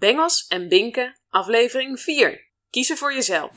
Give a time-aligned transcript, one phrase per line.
[0.00, 2.46] Bengels en Binken, aflevering 4.
[2.70, 3.50] Kiezen voor jezelf.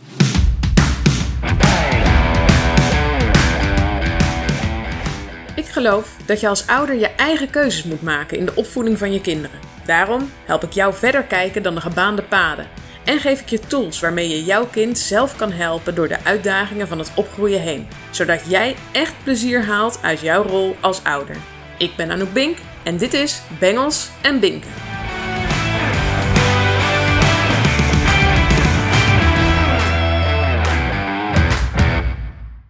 [5.56, 9.14] Ik geloof dat je als ouder je eigen keuzes moet maken in de opvoeding van
[9.14, 9.60] je kinderen.
[9.86, 12.68] Daarom help ik jou verder kijken dan de gebaande paden.
[13.06, 16.88] En geef ik je tools waarmee je jouw kind zelf kan helpen door de uitdagingen
[16.88, 17.88] van het opgroeien heen.
[18.12, 21.38] Zodat jij echt plezier haalt uit jouw rol als ouder.
[21.78, 24.83] Ik ben Anouk Bink en dit is Bengels en Binken.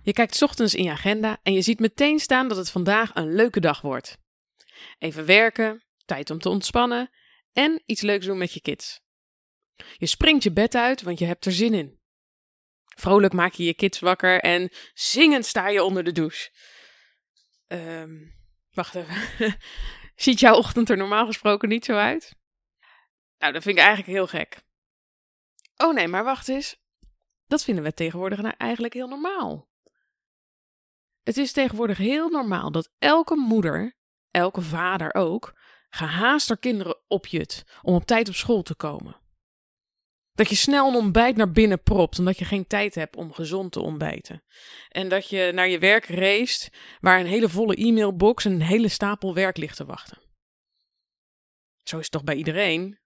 [0.04, 3.36] Je kijkt ochtends in je agenda en je ziet meteen staan dat het vandaag een
[3.36, 4.18] leuke dag wordt.
[5.00, 7.10] Even werken, tijd om te ontspannen
[7.52, 9.02] en iets leuks doen met je kids.
[9.98, 12.00] Je springt je bed uit, want je hebt er zin in.
[12.96, 16.52] Vrolijk maak je je kids wakker en zingend sta je onder de douche.
[17.68, 18.28] Ehm,
[18.72, 19.58] wacht even.
[20.16, 22.36] Ziet jouw ochtend er normaal gesproken niet zo uit?
[23.38, 24.62] Nou, dat vind ik eigenlijk heel gek.
[25.78, 26.82] Oh nee, maar wacht eens.
[27.48, 29.72] Dat vinden we tegenwoordig nou eigenlijk heel normaal.
[31.24, 33.96] Het is tegenwoordig heel normaal dat elke moeder,
[34.32, 39.22] elke vader ook, gehaast haar kinderen opjut om op tijd op school te komen.
[40.32, 43.72] Dat je snel een ontbijt naar binnen propt, omdat je geen tijd hebt om gezond
[43.72, 44.44] te ontbijten.
[44.90, 48.88] En dat je naar je werk race, waar een hele volle e-mailbox en een hele
[48.88, 50.22] stapel werk ligt te wachten.
[51.84, 53.00] Zo is het toch bij iedereen?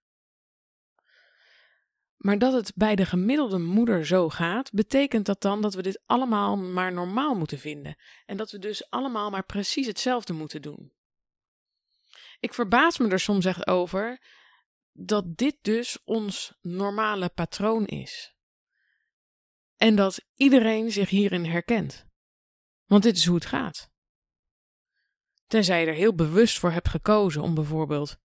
[2.18, 6.02] Maar dat het bij de gemiddelde moeder zo gaat, betekent dat dan dat we dit
[6.06, 7.96] allemaal maar normaal moeten vinden.
[8.26, 10.92] En dat we dus allemaal maar precies hetzelfde moeten doen.
[12.40, 14.22] Ik verbaas me er soms echt over
[14.92, 18.34] dat dit dus ons normale patroon is.
[19.76, 22.06] En dat iedereen zich hierin herkent.
[22.84, 23.90] Want dit is hoe het gaat.
[25.46, 28.16] Tenzij je er heel bewust voor hebt gekozen om bijvoorbeeld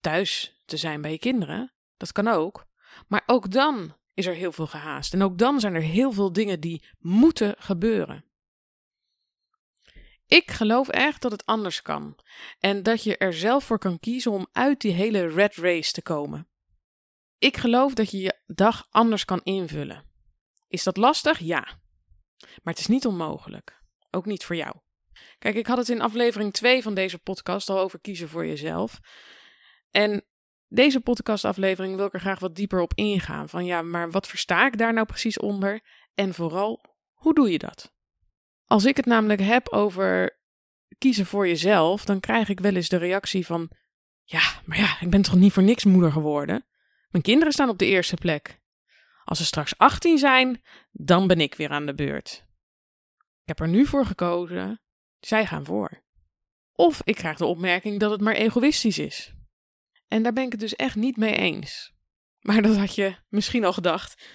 [0.00, 2.66] thuis te zijn bij je kinderen, dat kan ook.
[3.08, 5.12] Maar ook dan is er heel veel gehaast.
[5.12, 8.24] En ook dan zijn er heel veel dingen die moeten gebeuren.
[10.26, 12.18] Ik geloof echt dat het anders kan.
[12.58, 16.02] En dat je er zelf voor kan kiezen om uit die hele red race te
[16.02, 16.48] komen.
[17.38, 20.04] Ik geloof dat je je dag anders kan invullen.
[20.68, 21.38] Is dat lastig?
[21.38, 21.60] Ja.
[22.38, 23.82] Maar het is niet onmogelijk.
[24.10, 24.76] Ook niet voor jou.
[25.38, 29.00] Kijk, ik had het in aflevering 2 van deze podcast al over kiezen voor jezelf.
[29.90, 30.24] En
[30.68, 33.48] deze podcastaflevering wil ik er graag wat dieper op ingaan.
[33.48, 35.80] Van ja, maar wat versta ik daar nou precies onder?
[36.14, 36.80] En vooral,
[37.12, 37.92] hoe doe je dat?
[38.66, 40.38] Als ik het namelijk heb over
[40.98, 43.70] kiezen voor jezelf, dan krijg ik wel eens de reactie van:
[44.22, 46.64] Ja, maar ja, ik ben toch niet voor niks moeder geworden?
[47.10, 48.60] Mijn kinderen staan op de eerste plek.
[49.24, 52.44] Als ze straks 18 zijn, dan ben ik weer aan de beurt.
[53.42, 54.80] Ik heb er nu voor gekozen,
[55.20, 56.02] zij gaan voor.
[56.72, 59.33] Of ik krijg de opmerking dat het maar egoïstisch is.
[60.14, 61.92] En daar ben ik het dus echt niet mee eens.
[62.40, 64.28] Maar dat had je misschien al gedacht.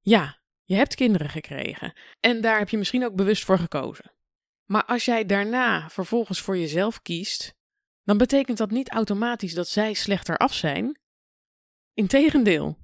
[0.00, 1.98] Ja, je hebt kinderen gekregen.
[2.20, 4.12] En daar heb je misschien ook bewust voor gekozen.
[4.64, 7.54] Maar als jij daarna vervolgens voor jezelf kiest,
[8.02, 11.00] dan betekent dat niet automatisch dat zij slechter af zijn.
[11.94, 12.78] Integendeel.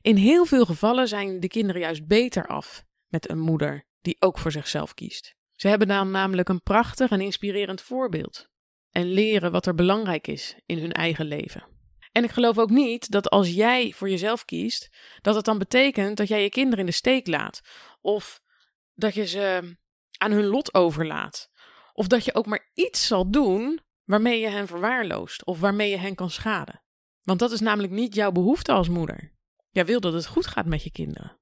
[0.00, 4.38] In heel veel gevallen zijn de kinderen juist beter af met een moeder die ook
[4.38, 5.34] voor zichzelf kiest.
[5.50, 8.48] Ze hebben dan namelijk een prachtig en inspirerend voorbeeld
[8.90, 11.71] en leren wat er belangrijk is in hun eigen leven.
[12.12, 16.16] En ik geloof ook niet dat als jij voor jezelf kiest, dat het dan betekent
[16.16, 17.60] dat jij je kinderen in de steek laat.
[18.00, 18.42] Of
[18.94, 19.76] dat je ze
[20.18, 21.50] aan hun lot overlaat.
[21.92, 25.96] Of dat je ook maar iets zal doen waarmee je hen verwaarloost of waarmee je
[25.96, 26.82] hen kan schaden.
[27.22, 29.32] Want dat is namelijk niet jouw behoefte als moeder.
[29.70, 31.40] Jij wil dat het goed gaat met je kinderen.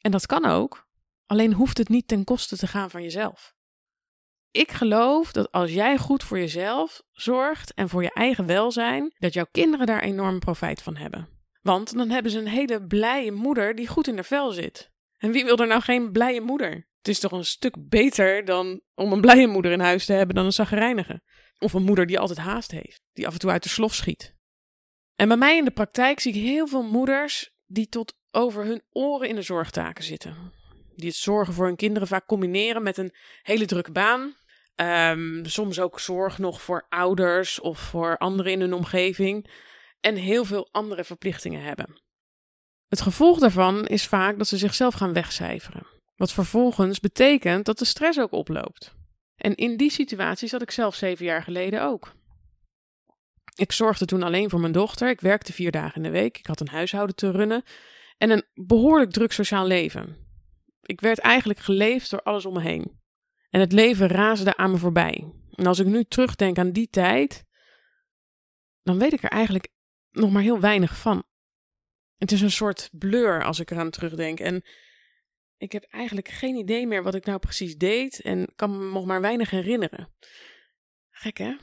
[0.00, 0.88] En dat kan ook,
[1.26, 3.56] alleen hoeft het niet ten koste te gaan van jezelf.
[4.50, 9.32] Ik geloof dat als jij goed voor jezelf zorgt en voor je eigen welzijn, dat
[9.32, 11.28] jouw kinderen daar enorm profijt van hebben.
[11.62, 14.90] Want dan hebben ze een hele blije moeder die goed in haar vel zit.
[15.16, 16.88] En wie wil er nou geen blije moeder?
[16.98, 20.34] Het is toch een stuk beter dan om een blije moeder in huis te hebben
[20.34, 21.22] dan een zagrijnige.
[21.58, 24.34] Of een moeder die altijd haast heeft, die af en toe uit de slof schiet.
[25.16, 28.82] En bij mij in de praktijk zie ik heel veel moeders die tot over hun
[28.90, 30.52] oren in de zorgtaken zitten.
[30.96, 34.34] Die het zorgen voor hun kinderen vaak combineren met een hele drukke baan.
[34.78, 39.50] Ehm, soms ook zorg nog voor ouders of voor anderen in hun omgeving.
[40.00, 42.02] En heel veel andere verplichtingen hebben.
[42.88, 45.86] Het gevolg daarvan is vaak dat ze zichzelf gaan wegcijferen.
[46.16, 48.94] Wat vervolgens betekent dat de stress ook oploopt.
[49.36, 52.12] En in die situatie zat ik zelf zeven jaar geleden ook.
[53.54, 55.08] Ik zorgde toen alleen voor mijn dochter.
[55.08, 56.38] Ik werkte vier dagen in de week.
[56.38, 57.62] Ik had een huishouden te runnen.
[58.18, 60.16] En een behoorlijk druk sociaal leven.
[60.82, 62.97] Ik werd eigenlijk geleefd door alles om me heen.
[63.50, 65.32] En het leven raasde aan me voorbij.
[65.54, 67.44] En als ik nu terugdenk aan die tijd,
[68.82, 69.68] dan weet ik er eigenlijk
[70.10, 71.26] nog maar heel weinig van.
[72.16, 74.40] Het is een soort blur als ik eraan terugdenk.
[74.40, 74.64] En
[75.56, 79.04] ik heb eigenlijk geen idee meer wat ik nou precies deed en kan me nog
[79.04, 80.14] maar weinig herinneren.
[81.10, 81.56] Gek hè?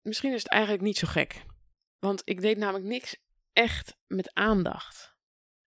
[0.00, 1.42] Misschien is het eigenlijk niet zo gek.
[1.98, 3.16] Want ik deed namelijk niks
[3.52, 5.16] echt met aandacht.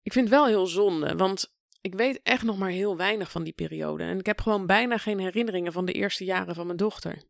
[0.02, 1.55] Ik vind het wel heel zonde, want
[1.86, 4.04] ik weet echt nog maar heel weinig van die periode.
[4.04, 7.24] En ik heb gewoon bijna geen herinneringen van de eerste jaren van mijn dochter.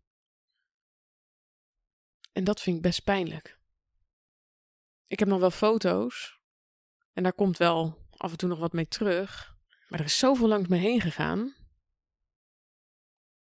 [2.32, 3.60] En dat vind ik best pijnlijk.
[5.08, 6.40] Ik heb nog wel foto's.
[7.14, 9.58] En daar komt wel af en toe nog wat mee terug.
[9.88, 11.56] Maar er is zoveel langs me heen gegaan.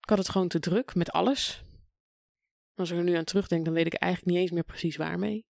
[0.00, 1.64] Ik had het gewoon te druk met alles.
[2.74, 5.49] Als ik er nu aan terugdenk, dan weet ik eigenlijk niet eens meer precies waarmee.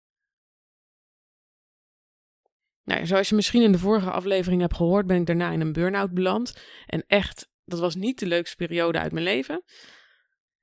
[2.83, 5.73] Nou, zoals je misschien in de vorige aflevering hebt gehoord, ben ik daarna in een
[5.73, 6.53] burn-out beland.
[6.85, 9.63] En echt, dat was niet de leukste periode uit mijn leven.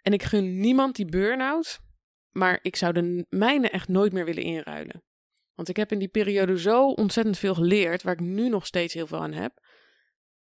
[0.02, 1.78] En ik gun niemand die burn-out,
[2.30, 5.02] maar ik zou de mijne echt nooit meer willen inruilen.
[5.54, 8.94] Want ik heb in die periode zo ontzettend veel geleerd, waar ik nu nog steeds
[8.94, 9.52] heel veel aan heb.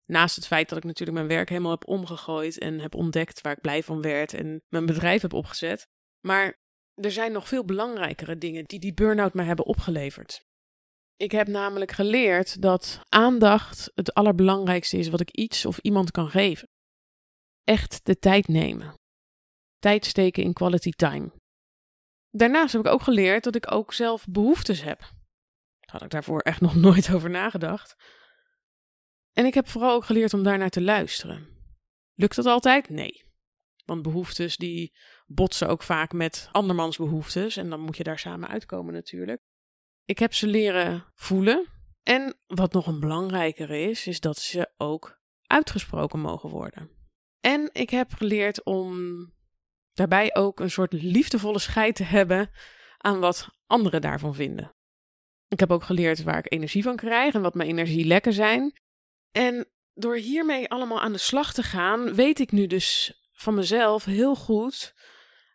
[0.06, 3.54] Naast het feit dat ik natuurlijk mijn werk helemaal heb omgegooid en heb ontdekt waar
[3.54, 5.88] ik blij van werd en mijn bedrijf heb opgezet.
[6.20, 6.62] Maar
[6.96, 10.46] er zijn nog veel belangrijkere dingen die die burn-out mij hebben opgeleverd.
[11.16, 16.30] Ik heb namelijk geleerd dat aandacht het allerbelangrijkste is wat ik iets of iemand kan
[16.30, 16.70] geven.
[17.64, 18.94] Echt de tijd nemen.
[19.80, 21.32] Tijd steken in quality time.
[22.30, 25.12] Daarnaast heb ik ook geleerd dat ik ook zelf behoeftes heb.
[25.80, 27.96] Had ik daarvoor echt nog nooit over nagedacht.
[29.32, 31.48] En ik heb vooral ook geleerd om daarnaar te luisteren.
[32.14, 32.90] Lukt dat altijd?
[32.90, 33.24] Nee.
[33.86, 38.50] Want behoeftes die botsen ook vaak met andermans behoeftes en dan moet je daar samen
[38.50, 39.42] uitkomen natuurlijk.
[40.06, 41.68] Ik heb ze leren voelen.
[42.04, 46.90] En wat nog een belangrijker is, is dat ze ook uitgesproken mogen worden.
[47.40, 48.98] En ik heb geleerd om
[49.94, 52.50] daarbij ook een soort liefdevolle scheid te hebben
[52.98, 54.76] aan wat anderen daarvan vinden.
[55.48, 58.80] Ik heb ook geleerd waar ik energie van krijg en wat mijn energielekken zijn.
[59.32, 64.06] En door hiermee allemaal aan de slag te gaan, weet ik nu dus van mezelf
[64.06, 64.96] heel goed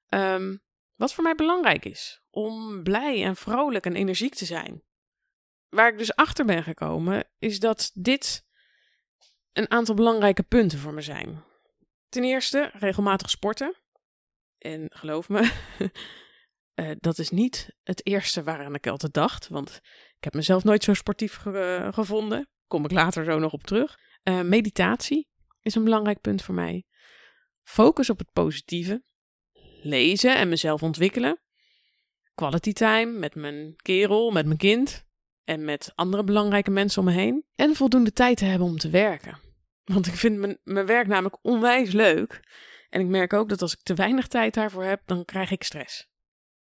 [0.08, 0.56] ehm,
[0.98, 4.82] wat voor mij belangrijk is om blij en vrolijk en energiek te zijn.
[5.68, 8.46] Waar ik dus achter ben gekomen, is dat dit
[9.52, 11.44] een aantal belangrijke punten voor me zijn.
[12.08, 13.76] Ten eerste, regelmatig sporten.
[14.58, 15.52] En geloof me,
[16.74, 19.48] uh, dat is niet het eerste waaraan ik altijd dacht.
[19.48, 19.80] Want
[20.16, 22.48] ik heb mezelf nooit zo sportief ge gevonden.
[22.66, 23.98] Kom ik later zo nog op terug.
[24.22, 25.28] Uh, meditatie
[25.60, 26.84] is een belangrijk punt voor mij.
[27.62, 29.02] Focus op het positieve.
[29.80, 31.38] Lezen en mezelf ontwikkelen
[32.38, 35.04] quality time met mijn kerel, met mijn kind
[35.44, 37.44] en met andere belangrijke mensen om me heen.
[37.54, 39.38] En voldoende tijd te hebben om te werken.
[39.84, 42.40] Want ik vind mijn, mijn werk namelijk onwijs leuk.
[42.90, 45.62] En ik merk ook dat als ik te weinig tijd daarvoor heb, dan krijg ik
[45.62, 46.08] stress.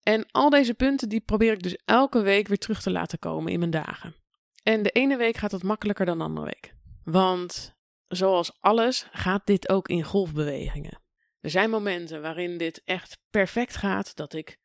[0.03, 3.51] En al deze punten die probeer ik dus elke week weer terug te laten komen
[3.51, 4.15] in mijn dagen.
[4.63, 6.73] En de ene week gaat dat makkelijker dan de andere week.
[7.03, 7.75] Want
[8.05, 11.01] zoals alles gaat dit ook in golfbewegingen.
[11.39, 14.57] Er zijn momenten waarin dit echt perfect gaat, dat ik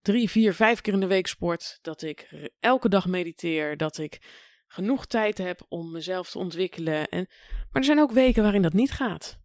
[0.00, 4.18] drie, vier, vijf keer in de week sport, dat ik elke dag mediteer, dat ik
[4.66, 7.08] genoeg tijd heb om mezelf te ontwikkelen.
[7.08, 9.38] En, maar er zijn ook weken waarin dat niet gaat.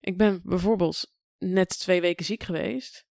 [0.00, 3.06] Ik ben bijvoorbeeld net twee weken ziek geweest.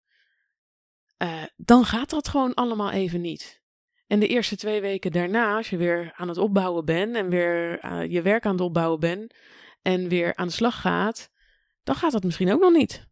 [1.24, 3.62] Uh, dan gaat dat gewoon allemaal even niet.
[4.08, 7.86] En de eerste twee weken daarna, als je weer aan het opbouwen bent en weer
[7.86, 9.34] uh, je werk aan het opbouwen bent
[9.82, 11.30] en weer aan de slag gaat,
[11.88, 13.08] dan gaat dat misschien ook nog niet.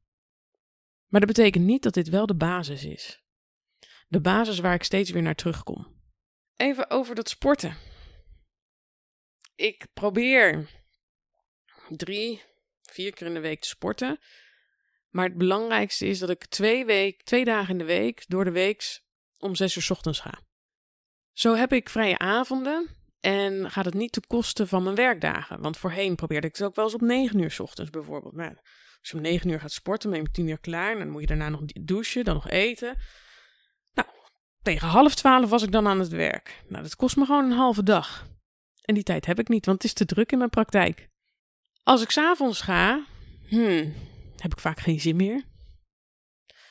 [1.07, 3.25] Maar dat betekent niet dat dit wel de basis is
[4.07, 5.93] de basis waar ik steeds weer naar terugkom.
[6.55, 7.77] Even over dat sporten.
[9.55, 10.69] Ik probeer
[11.87, 12.41] drie,
[12.81, 14.19] vier keer in de week te sporten.
[15.09, 18.51] Maar het belangrijkste is dat ik twee, week, twee dagen in de week, door de
[18.51, 19.01] week,
[19.39, 20.41] om zes uur ochtends ga.
[21.33, 22.89] Zo heb ik vrije avonden
[23.25, 25.61] en gaat het niet ten koste van mijn werkdagen.
[25.61, 28.33] Want voorheen probeerde ik het ook wel eens op negen uur ochtends bijvoorbeeld.
[28.33, 28.61] Maar
[28.99, 30.91] als je om negen uur gaat sporten, ben je om tien uur klaar.
[30.91, 32.97] En dan moet je daarna nog douchen, dan nog eten.
[34.61, 36.63] Tegen half twaalf was ik dan aan het werk.
[36.67, 38.27] Nou, dat kost me gewoon een halve dag.
[38.81, 41.09] En die tijd heb ik niet, want het is te druk in mijn praktijk.
[41.83, 43.05] Als ik s'avonds ga,
[43.47, 43.93] hmm,
[44.37, 45.43] heb ik vaak geen zin meer.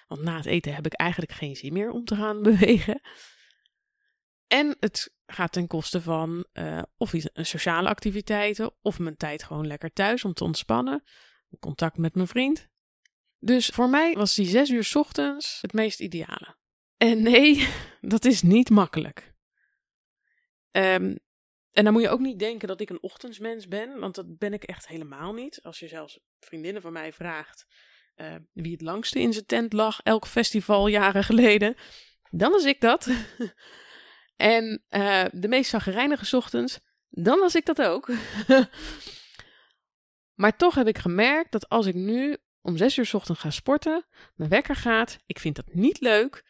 [0.06, 3.00] Want na het eten heb ik eigenlijk geen zin meer om te gaan bewegen.
[4.46, 9.66] En het gaat ten koste van uh, of een sociale activiteiten, of mijn tijd gewoon
[9.66, 11.04] lekker thuis om te ontspannen.
[11.60, 12.68] Contact met mijn vriend.
[13.38, 16.56] Dus voor mij was die zes uur ochtends het meest ideale.
[16.96, 17.68] En nee,
[18.00, 19.34] dat is niet makkelijk.
[20.70, 21.18] Um,
[21.70, 24.52] en dan moet je ook niet denken dat ik een ochtendsmens ben, want dat ben
[24.52, 25.62] ik echt helemaal niet.
[25.62, 27.66] Als je zelfs vriendinnen van mij vraagt
[28.16, 31.74] uh, wie het langste in zijn tent lag, elk festival jaren geleden,
[32.30, 33.08] dan was ik dat.
[34.36, 38.10] en uh, de meest zagrijnige ochtends, dan was ik dat ook.
[40.40, 44.06] maar toch heb ik gemerkt dat als ik nu om zes uur ochtend ga sporten,
[44.34, 46.44] mijn wekker gaat, ik vind dat niet leuk,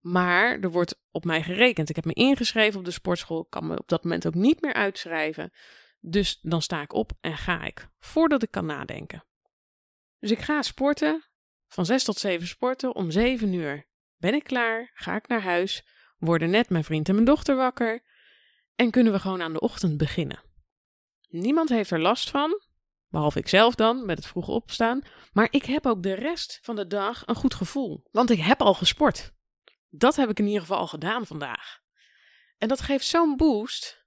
[0.00, 1.88] maar er wordt op mij gerekend.
[1.88, 4.72] Ik heb me ingeschreven op de sportschool, kan me op dat moment ook niet meer
[4.72, 5.52] uitschrijven.
[6.00, 9.24] Dus dan sta ik op en ga ik, voordat ik kan nadenken.
[10.18, 11.24] Dus ik ga sporten,
[11.68, 13.86] van 6 tot 7 sporten, om 7 uur
[14.16, 15.86] ben ik klaar, ga ik naar huis,
[16.18, 18.02] worden net mijn vriend en mijn dochter wakker
[18.74, 20.42] en kunnen we gewoon aan de ochtend beginnen.
[21.28, 22.60] Niemand heeft er last van,
[23.08, 26.76] behalve ik zelf dan, met het vroeg opstaan, maar ik heb ook de rest van
[26.76, 29.32] de dag een goed gevoel, want ik heb al gesport.
[29.88, 31.80] Dat heb ik in ieder geval al gedaan vandaag.
[32.58, 34.06] En dat geeft zo'n boost.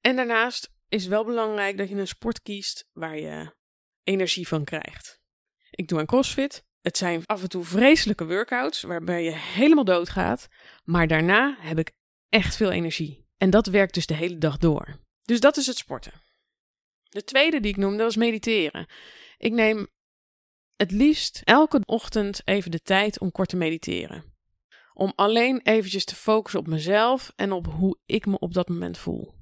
[0.00, 3.54] En daarnaast is wel belangrijk dat je een sport kiest waar je
[4.02, 5.20] energie van krijgt.
[5.70, 6.68] Ik doe een crossfit.
[6.80, 10.48] Het zijn af en toe vreselijke workouts waarbij je helemaal doodgaat.
[10.84, 11.92] Maar daarna heb ik
[12.28, 13.28] echt veel energie.
[13.36, 14.98] En dat werkt dus de hele dag door.
[15.22, 16.12] Dus dat is het sporten.
[17.02, 18.86] De tweede die ik noemde was mediteren.
[19.38, 19.88] Ik neem
[20.76, 24.24] het liefst elke ochtend even de tijd om kort te mediteren.
[24.92, 28.98] Om alleen eventjes te focussen op mezelf en op hoe ik me op dat moment
[28.98, 29.34] voel.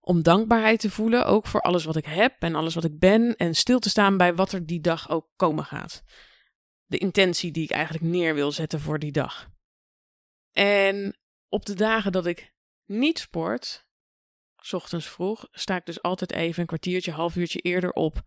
[0.00, 3.36] Om dankbaarheid te voelen, ook voor alles wat ik heb en alles wat ik ben.
[3.36, 6.02] En stil te staan bij wat er die dag ook komen gaat.
[6.88, 9.48] De intentie die ik eigenlijk neer wil zetten voor die dag.
[10.52, 11.18] En
[11.48, 12.54] op de dagen dat ik
[12.84, 13.86] niet sport,
[14.56, 18.22] s ochtends vroeg, sta ik dus altijd even een kwartiertje, half uurtje eerder op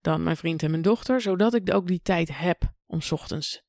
[0.00, 3.62] dan mijn vriend en mijn dochter, zodat ik ook die tijd heb om s ochtends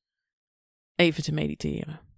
[0.94, 2.08] even te mediteren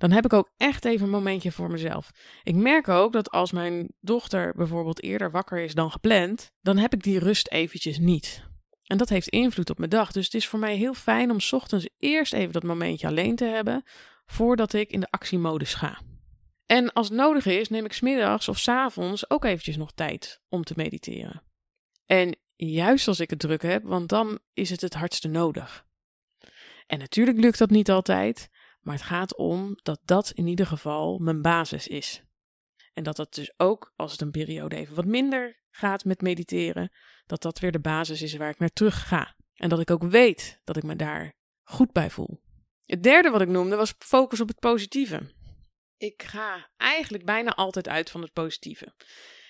[0.00, 2.10] dan heb ik ook echt even een momentje voor mezelf.
[2.42, 6.92] Ik merk ook dat als mijn dochter bijvoorbeeld eerder wakker is dan gepland, dan heb
[6.92, 8.48] ik die rust eventjes niet.
[8.90, 10.12] En dat heeft invloed op mijn dag.
[10.12, 13.44] Dus het is voor mij heel fijn om ochtends eerst even dat momentje alleen te
[13.44, 13.82] hebben,
[14.26, 16.00] voordat ik in de actiemodus ga.
[16.66, 20.40] En als het nodig is, neem ik smiddags of s avonds ook eventjes nog tijd
[20.48, 21.42] om te mediteren.
[22.06, 25.86] En juist als ik het druk heb, want dan is het het hardste nodig.
[26.86, 28.48] En natuurlijk lukt dat niet altijd,
[28.80, 32.22] maar het gaat om dat dat in ieder geval mijn basis is.
[32.92, 36.90] En dat dat dus ook, als het een periode even wat minder gaat met mediteren,
[37.26, 39.34] dat dat weer de basis is waar ik naar terug ga.
[39.54, 42.40] En dat ik ook weet dat ik me daar goed bij voel.
[42.84, 45.34] Het derde wat ik noemde was focus op het positieve.
[45.96, 48.94] Ik ga eigenlijk bijna altijd uit van het positieve.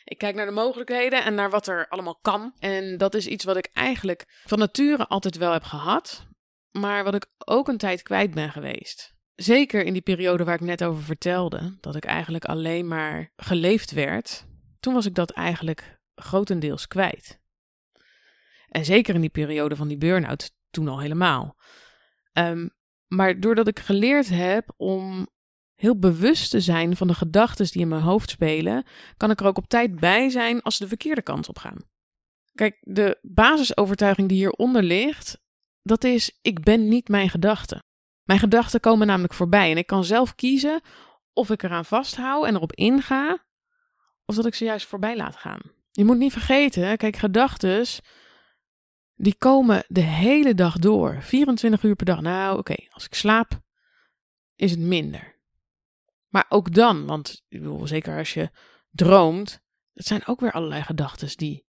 [0.05, 2.55] Ik kijk naar de mogelijkheden en naar wat er allemaal kan.
[2.59, 6.27] En dat is iets wat ik eigenlijk van nature altijd wel heb gehad,
[6.71, 10.61] maar wat ik ook een tijd kwijt ben geweest zeker in die periode waar ik
[10.61, 14.47] net over vertelde, dat ik eigenlijk alleen maar geleefd werd,
[14.81, 17.41] toen was ik dat eigenlijk grotendeels kwijt.
[18.69, 21.57] En zeker in die periode van die burn-out, toen al helemaal.
[22.33, 22.69] Ehm,
[23.07, 25.29] maar doordat ik geleerd heb om
[25.75, 28.85] heel bewust te zijn van de gedachten die in mijn hoofd spelen,
[29.17, 31.79] kan ik er ook op tijd bij zijn als ze de verkeerde kant op gaan.
[32.55, 35.41] Kijk, de basisovertuiging die hieronder ligt,
[35.83, 37.83] dat is: ik ben niet mijn gedachten.
[38.23, 40.81] Mijn gedachten komen namelijk voorbij en ik kan zelf kiezen
[41.33, 43.45] of ik eraan vasthoud en erop inga,
[44.25, 45.61] of dat ik ze juist voorbij laat gaan.
[46.01, 47.87] Je moet niet vergeten, kijk, gedachten,
[49.15, 52.21] die komen de hele dag door, 24 uur per dag.
[52.21, 53.61] Nou, oké, als ik slaap,
[54.57, 55.39] is het minder.
[56.29, 58.51] Maar ook dan, want bedoel, zeker als je
[58.91, 59.61] droomt,
[59.93, 61.67] het zijn ook weer allerlei gedachten die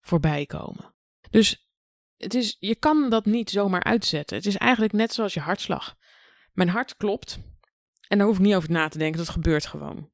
[0.00, 0.94] voorbij komen.
[1.30, 1.68] Dus
[2.16, 4.36] het is, je kan dat niet zomaar uitzetten.
[4.36, 5.96] Het is eigenlijk net zoals je hartslag.
[6.52, 7.38] Mijn hart klopt
[8.08, 10.11] en daar hoef ik niet over na te denken, dat gebeurt gewoon.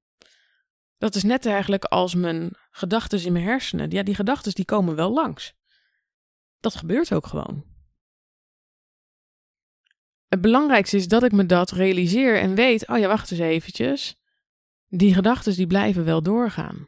[0.99, 3.91] Dat is net eigenlijk als mijn gedachten in mijn hersenen.
[3.91, 5.55] Ja, die gedachten die komen wel langs.
[6.61, 7.65] Dat gebeurt ook gewoon.
[10.29, 14.17] Het belangrijkste is dat ik me dat realiseer en weet, oh ja, wacht eens eventjes.
[14.89, 16.87] Die gedachten die blijven wel doorgaan.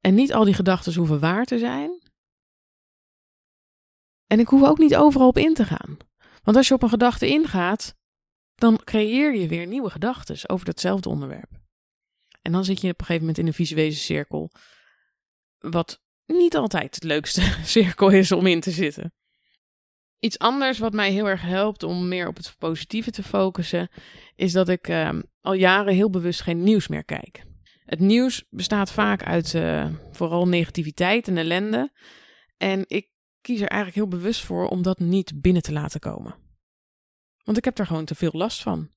[0.00, 2.02] En niet al die gedachten hoeven waar te zijn.
[4.26, 5.96] En ik hoef ook niet overal op in te gaan.
[6.42, 7.94] Want als je op een gedachte ingaat,
[8.54, 11.61] dan creëer je weer nieuwe gedachten over datzelfde onderwerp.
[12.42, 14.50] En dan zit je op een gegeven moment in een visuele cirkel,
[15.58, 19.14] wat niet altijd het leukste cirkel is om in te zitten.
[20.18, 23.88] Iets anders wat mij heel erg helpt om meer op het positieve te focussen,
[24.34, 27.44] is dat ik uh, al jaren heel bewust geen nieuws meer kijk.
[27.84, 31.92] Het nieuws bestaat vaak uit uh, vooral negativiteit en ellende.
[32.56, 33.08] En ik
[33.40, 36.34] kies er eigenlijk heel bewust voor om dat niet binnen te laten komen.
[37.44, 38.90] Want ik heb daar gewoon te veel last van.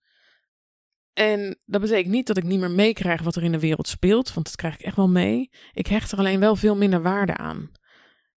[1.16, 4.34] En dat betekent niet dat ik niet meer meekrijg wat er in de wereld speelt,
[4.34, 5.50] want dat krijg ik echt wel mee.
[5.74, 7.72] Ik hecht er alleen wel veel minder waarde aan.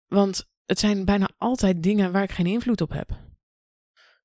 [0.06, 3.11] Want het zijn bijna altijd dingen waar ik geen invloed op heb.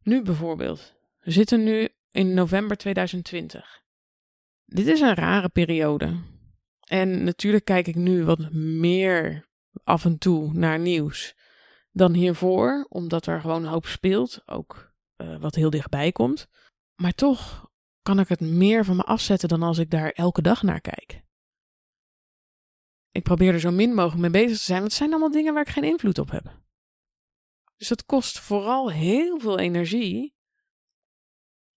[0.02, 0.94] Nu bijvoorbeeld.
[1.20, 3.82] We zitten nu in november 2020.
[4.66, 6.18] Dit is een rare periode.
[6.84, 9.48] En natuurlijk kijk ik nu wat meer
[9.84, 11.36] af en toe naar nieuws
[11.92, 16.48] dan hiervoor, omdat er gewoon een hoop speelt, ook uh, wat heel dichtbij komt.
[16.96, 17.72] Maar toch
[18.04, 21.22] kan ik het meer van me afzetten dan als ik daar elke dag naar kijk.
[23.12, 25.54] Ik probeer er zo min mogelijk mee bezig te zijn, want het zijn allemaal dingen
[25.54, 26.62] waar ik geen invloed op heb.
[27.78, 30.36] Dus dat kost vooral heel veel energie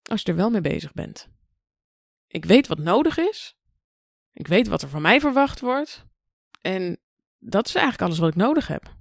[0.02, 1.30] als je er wel mee bezig bent.
[2.28, 3.58] Ik weet wat nodig is.
[4.32, 6.06] Ik weet wat er van mij verwacht wordt.
[6.62, 7.00] En
[7.38, 8.96] dat is eigenlijk alles wat ik nodig heb.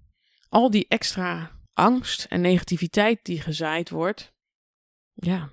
[0.49, 4.33] Al die extra angst en negativiteit die gezaaid wordt,
[5.13, 5.51] ja,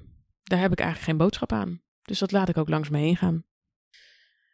[0.51, 1.81] daar heb ik eigenlijk geen boodschap aan.
[2.01, 3.43] Dus dat laat ik ook langs me heen gaan.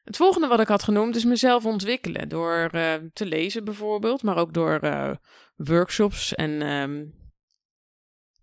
[0.04, 2.30] Het volgende wat ik had genoemd is mezelf ontwikkelen.
[2.30, 5.16] Door uh, te lezen bijvoorbeeld, maar ook door uh,
[5.56, 7.08] workshops en uh,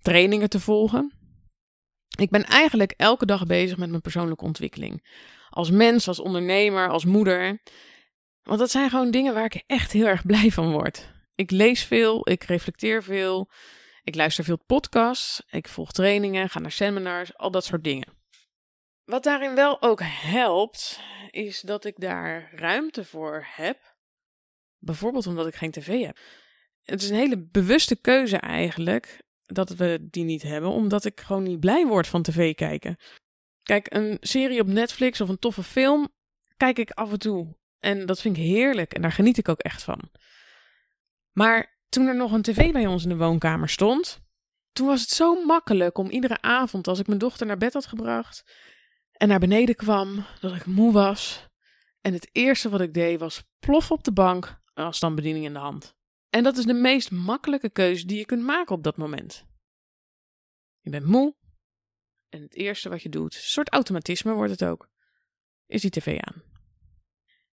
[0.02, 1.12] trainingen te volgen.
[2.18, 5.22] Ik ben eigenlijk elke dag bezig met mijn persoonlijke ontwikkeling.
[5.48, 7.62] Als mens, als ondernemer, als moeder.
[8.42, 11.12] Want dat zijn gewoon dingen waar ik echt heel erg blij van word.
[11.34, 13.50] Ik lees veel, ik reflecteer veel,
[14.04, 18.08] ik luister veel podcasts, ik volg trainingen, ga naar seminars, al dat soort dingen.
[19.04, 23.96] Wat daarin wel ook helpt, is dat ik daar ruimte voor heb.
[24.78, 26.18] Bijvoorbeeld omdat ik geen tv heb.
[26.82, 31.42] Het is een hele bewuste keuze eigenlijk dat we die niet hebben, omdat ik gewoon
[31.42, 32.96] niet blij word van tv kijken.
[33.62, 36.08] Kijk, een serie op Netflix of een toffe film
[36.56, 37.56] kijk ik af en toe.
[37.78, 40.10] En dat vind ik heerlijk en daar geniet ik ook echt van.
[41.32, 44.20] Maar toen er nog een tv bij ons in de woonkamer stond,
[44.72, 47.86] toen was het zo makkelijk om iedere avond, als ik mijn dochter naar bed had
[47.86, 48.44] gebracht
[49.12, 51.48] en naar beneden kwam, dat ik moe was.
[52.00, 55.94] En het eerste wat ik deed was plof op de bank, afstandsbediening in de hand.
[56.30, 59.44] En dat is de meest makkelijke keuze die je kunt maken op dat moment.
[60.80, 61.34] Je bent moe
[62.28, 64.88] en het eerste wat je doet, een soort automatisme wordt het ook,
[65.66, 66.42] is die tv aan.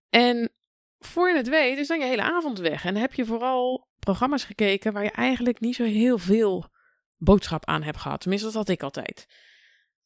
[0.08, 0.52] En
[0.98, 4.44] voor je het weet is dan je hele avond weg en heb je vooral programma's
[4.44, 6.70] gekeken waar je eigenlijk niet zo heel veel
[7.16, 8.20] boodschap aan hebt gehad.
[8.20, 9.26] Tenminste, dat had ik altijd.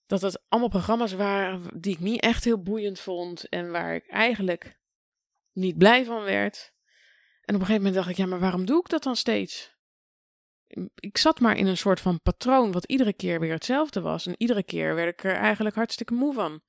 [0.07, 4.09] Dat het allemaal programma's waren die ik niet echt heel boeiend vond en waar ik
[4.09, 4.79] eigenlijk
[5.53, 6.73] niet blij van werd.
[7.41, 9.73] En op een gegeven moment dacht ik, ja, maar waarom doe ik dat dan steeds?
[10.95, 14.27] Ik zat maar in een soort van patroon wat iedere keer weer hetzelfde was.
[14.27, 16.63] En iedere keer werd ik er eigenlijk hartstikke moe van.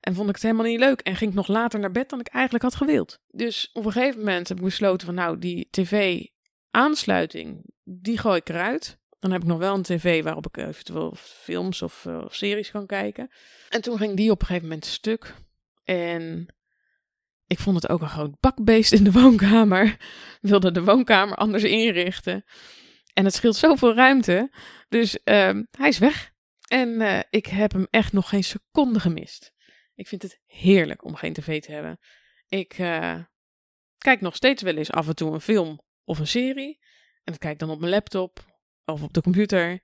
[0.00, 2.20] En vond ik het helemaal niet leuk en ging ik nog later naar bed dan
[2.20, 3.20] ik eigenlijk had gewild.
[3.28, 5.68] Dus op een gegeven moment heb ik besloten van nou, die
[6.78, 8.98] tv-aansluiting, die gooi ik eruit.
[9.18, 12.70] Dan heb ik nog wel een tv waarop ik eventueel films of, uh, of series
[12.70, 13.30] kan kijken.
[13.68, 15.34] En toen ging die op een gegeven moment stuk.
[15.84, 16.54] En
[17.46, 19.96] ik vond het ook een groot bakbeest in de woonkamer.
[20.40, 22.44] Wilde de woonkamer anders inrichten.
[23.12, 24.50] En het scheelt zoveel ruimte.
[24.88, 26.32] Dus uh, hij is weg.
[26.68, 29.52] En uh, ik heb hem echt nog geen seconde gemist.
[29.94, 31.98] Ik vind het heerlijk om geen tv te hebben.
[32.48, 33.18] Ik uh,
[33.98, 36.78] kijk nog steeds wel eens af en toe een film of een serie.
[37.24, 38.44] En dat kijk dan op mijn laptop
[38.84, 39.80] of op de computer.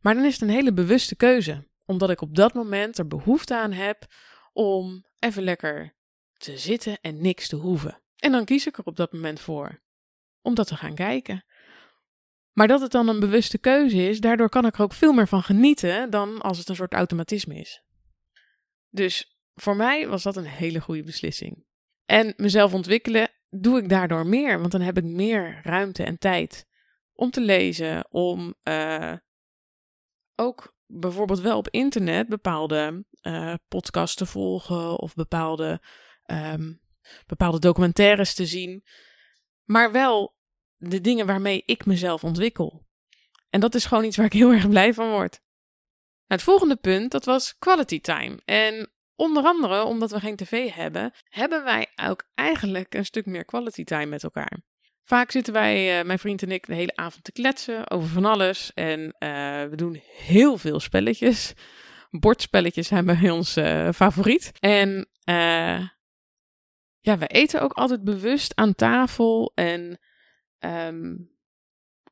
[0.00, 1.68] Maar dan is het een hele bewuste keuze.
[1.84, 4.06] Omdat ik op dat moment er behoefte aan heb
[4.52, 5.96] om even lekker
[6.36, 8.02] te zitten en niks te hoeven.
[8.16, 9.82] En dan kies ik er op dat moment voor
[10.42, 11.44] om dat te gaan kijken.
[12.52, 15.28] Maar dat het dan een bewuste keuze is, daardoor kan ik er ook veel meer
[15.28, 17.82] van genieten dan als het een soort automatisme is.
[18.90, 21.64] Dus voor mij was dat een hele goede beslissing.
[22.04, 26.66] En mezelf ontwikkelen doe ik daardoor meer, want dan heb ik meer ruimte en tijd
[27.12, 29.12] om te lezen, om uh,
[30.34, 35.80] ook bijvoorbeeld wel op internet bepaalde uh, podcasts te volgen of bepaalde
[36.26, 36.80] um,
[37.26, 38.84] bepaalde documentaires te zien.
[39.64, 40.36] Maar wel
[40.76, 42.86] de dingen waarmee ik mezelf ontwikkel.
[43.50, 45.40] En dat is gewoon iets waar ik heel erg blij van word.
[46.26, 48.40] Nou, het volgende punt, dat was quality time.
[48.44, 53.44] En onder andere omdat we geen tv hebben, hebben wij ook eigenlijk een stuk meer
[53.44, 54.60] quality time met elkaar.
[55.04, 58.24] Vaak zitten wij, uh, mijn vriend en ik, de hele avond te kletsen over van
[58.24, 58.72] alles.
[58.74, 59.08] En uh,
[59.64, 61.52] we doen heel veel spelletjes.
[62.10, 64.50] Bordspelletjes zijn bij ons uh, favoriet.
[64.60, 65.06] En
[67.00, 70.00] ja, we eten ook altijd bewust aan tafel en
[70.58, 71.30] um,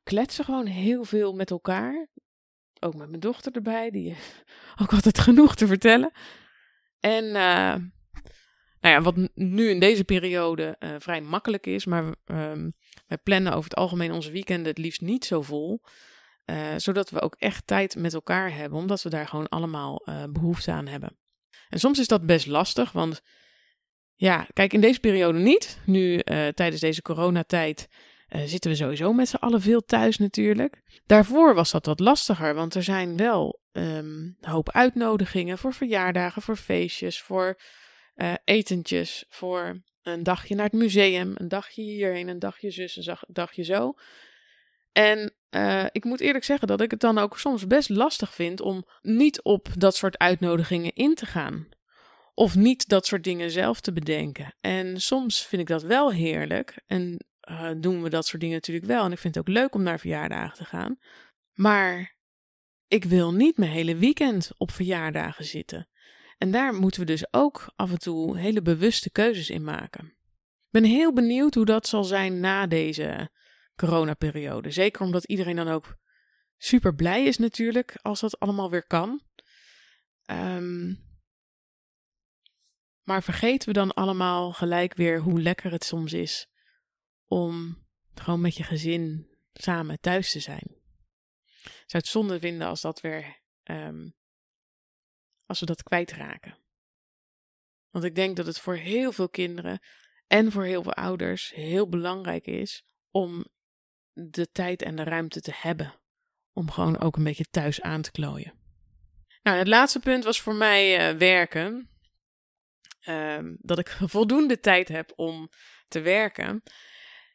[0.03, 2.07] kletsen gewoon heel veel met elkaar.
[2.79, 4.15] Ook met mijn dochter erbij, die
[4.81, 6.11] ook altijd genoeg te vertellen.
[7.01, 7.75] En uh,
[8.79, 12.73] nou ja, wat nu in deze periode uh, vrij makkelijk is, maar um,
[13.07, 15.81] wij plannen over het algemeen onze weekenden het liefst niet zo vol.
[16.45, 20.71] Uh, zodat we ook echt tijd met elkaar hebben, omdat we daar gewoon allemaal behoefte
[20.71, 21.17] aan hebben.
[21.69, 23.21] En soms is dat best lastig, want
[24.15, 25.79] ja, kijk, in deze periode niet.
[25.85, 26.19] Nu,
[26.53, 27.87] tijdens deze coronatijd,
[28.35, 31.01] uh, zitten we sowieso met z'n allen veel thuis natuurlijk.
[31.05, 36.41] Daarvoor was dat wat lastiger, want er zijn wel um, een hoop uitnodigingen voor verjaardagen,
[36.41, 37.59] voor feestjes, voor
[38.15, 43.17] uh, etentjes, voor een dagje naar het museum, een dagje hierheen, een dagje zus, een
[43.27, 43.93] dagje zo.
[44.91, 48.61] En uh, ik moet eerlijk zeggen dat ik het dan ook soms best lastig vind
[48.61, 51.69] om niet op dat soort uitnodigingen in te gaan.
[52.33, 54.55] Of niet dat soort dingen zelf te bedenken.
[54.59, 56.81] En soms vind ik dat wel heerlijk.
[56.87, 59.05] En uh, doen we dat soort dingen natuurlijk wel.
[59.05, 60.99] En ik vind het ook leuk om naar verjaardagen te gaan.
[61.53, 62.15] Maar
[62.87, 65.87] ik wil niet mijn hele weekend op verjaardagen zitten.
[66.37, 70.05] En daar moeten we dus ook af en toe hele bewuste keuzes in maken.
[70.05, 73.31] Ik ben heel benieuwd hoe dat zal zijn na deze
[73.75, 74.71] coronaperiode.
[74.71, 75.95] Zeker omdat iedereen dan ook
[76.57, 79.21] super blij is natuurlijk als dat allemaal weer kan.
[80.25, 81.09] Um,
[83.03, 86.50] maar vergeten we dan allemaal gelijk weer hoe lekker het soms is
[87.31, 90.79] om gewoon met je gezin samen thuis te zijn?
[91.63, 94.15] Ik zou het zonde vinden als dat weer, um,
[95.45, 96.57] als we dat kwijtraken.
[97.89, 99.79] Want ik denk dat het voor heel veel kinderen
[100.27, 103.45] en voor heel veel ouders heel belangrijk is om
[104.13, 105.93] de tijd en de ruimte te hebben.
[106.53, 108.53] Om gewoon ook een beetje thuis aan te klooien.
[109.43, 111.89] Nou, het laatste punt was voor mij uh, werken.
[113.07, 115.49] Um, dat ik voldoende tijd heb om
[115.87, 116.63] te werken.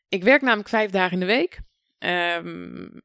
[0.09, 1.61] Ik werk namelijk vijf dagen in de week.
[1.99, 3.03] Um,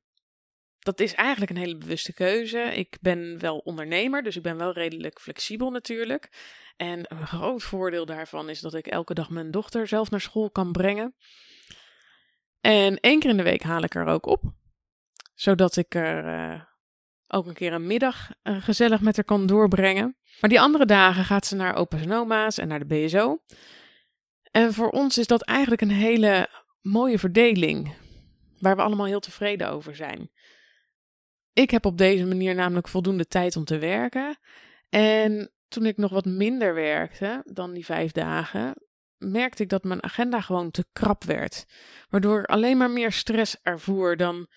[0.79, 2.59] dat is eigenlijk een hele bewuste keuze.
[2.59, 6.29] Ik ben wel ondernemer, dus ik ben wel redelijk flexibel natuurlijk.
[6.77, 10.51] En een groot voordeel daarvan is dat ik elke dag mijn dochter zelf naar school
[10.51, 11.15] kan brengen.
[12.61, 14.43] En één keer in de week haal ik er ook op,
[15.35, 16.61] zodat ik er uh,
[17.27, 20.17] ook een keer een middag uh, gezellig met haar kan doorbrengen.
[20.39, 23.41] Maar die andere dagen gaat ze naar opa's en oma's en naar de BSO.
[24.51, 26.49] En voor ons is dat eigenlijk een hele
[26.81, 27.93] mooie verdeling,
[28.59, 30.29] waar we allemaal heel tevreden over zijn.
[31.53, 34.37] Ik heb op deze manier namelijk voldoende tijd om te werken.
[34.89, 38.73] En toen ik nog wat minder werkte dan die vijf dagen,
[39.17, 41.65] merkte ik dat mijn agenda gewoon te krap werd.
[42.09, 44.47] Waardoor ik alleen maar meer stress ervoer dan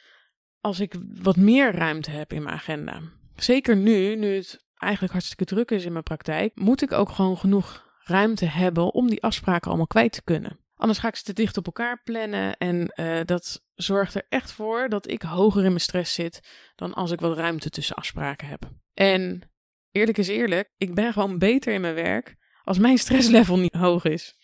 [0.61, 3.01] als ik wat meer ruimte heb in mijn agenda.
[3.37, 7.39] Zeker nu, nu het eigenlijk hartstikke druk is in mijn praktijk, moet ik ook gewoon
[7.39, 10.64] genoeg ruimte hebben om die afspraken allemaal kwijt te kunnen.
[10.85, 14.53] Anders ga ik ze te dicht op elkaar plannen en uh, dat zorgt er echt
[14.53, 16.41] voor dat ik hoger in mijn stress zit
[16.75, 18.71] dan als ik wat ruimte tussen afspraken heb.
[18.95, 19.51] En
[19.91, 24.05] eerlijk is eerlijk, ik ben gewoon beter in mijn werk als mijn stresslevel niet hoog
[24.05, 24.37] is.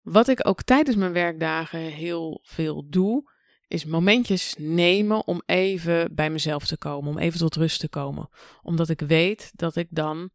[0.00, 3.30] Wat ik ook tijdens mijn werkdagen heel veel doe,
[3.68, 8.28] is momentjes nemen om even bij mezelf te komen, om even tot rust te komen.
[8.62, 10.30] Omdat ik weet dat ik dan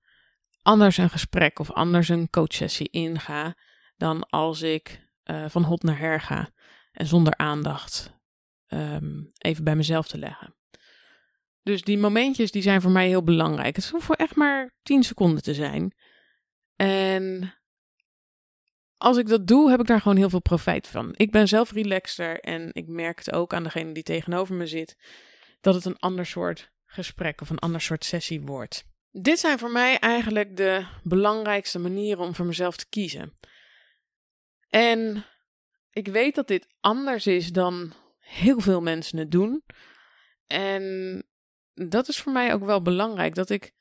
[0.62, 3.56] anders een gesprek of anders een coachsessie inga
[3.98, 6.50] dan als ik uh, van hot naar her ga
[6.92, 8.18] en zonder aandacht
[8.68, 10.56] um, even bij mezelf te leggen.
[11.64, 13.76] Dus die momentjes die zijn voor mij heel belangrijk.
[13.76, 15.96] Het hoeft voor echt maar 10 seconden te zijn.
[16.76, 17.54] En
[18.98, 21.14] als ik dat doe, heb ik daar gewoon heel veel profijt van.
[21.16, 24.98] Ik ben zelf relaxter en ik merk het ook aan degene die tegenover me zit,
[25.62, 28.84] dat het een ander soort gesprek of een ander soort sessie wordt.
[29.12, 33.38] Dit zijn voor mij eigenlijk de belangrijkste manieren om voor mezelf te kiezen.
[34.70, 35.26] En
[35.92, 39.64] ik weet dat dit anders is dan heel veel mensen het doen.
[40.48, 41.24] En
[41.74, 43.74] dat is voor mij ook wel belangrijk, dat ik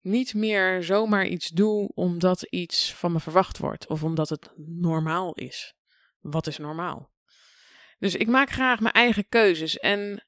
[0.00, 5.34] niet meer zomaar iets doe omdat iets van me verwacht wordt of omdat het normaal
[5.34, 5.74] is.
[6.20, 7.10] Wat is normaal?
[7.98, 10.26] Dus ik maak graag mijn eigen keuzes en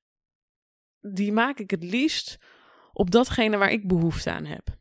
[1.01, 2.39] die maak ik het liefst
[2.93, 4.77] op datgene waar ik behoefte aan heb.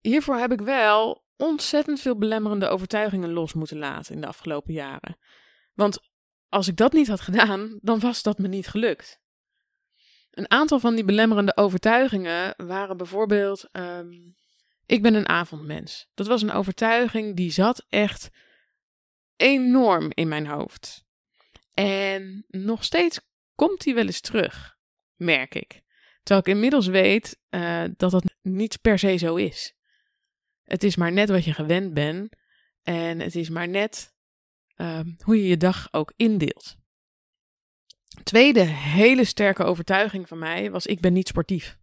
[0.00, 5.16] Hiervoor heb ik wel ontzettend veel belemmerende overtuigingen los moeten laten in de afgelopen jaren.
[5.74, 5.98] Want
[6.48, 9.20] als ik dat niet had gedaan, dan was dat me niet gelukt.
[10.30, 14.36] Een aantal van die belemmerende overtuigingen waren bijvoorbeeld: um,
[14.86, 16.10] ik ben een avondmens.
[16.14, 18.30] Dat was een overtuiging die zat echt
[19.36, 21.04] enorm in mijn hoofd.
[21.74, 23.20] En nog steeds
[23.54, 24.76] komt die wel eens terug,
[25.14, 25.82] merk ik.
[26.22, 29.74] Terwijl ik inmiddels weet uh, dat dat niet per se zo is.
[30.70, 32.36] Het is maar net wat je gewend bent
[32.82, 34.14] en het is maar net
[34.76, 36.76] uh, hoe je je dag ook indeelt.
[38.22, 41.78] Tweede hele sterke overtuiging van mij was: ik ben niet sportief.